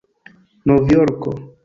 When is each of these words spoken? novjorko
novjorko 0.65 1.31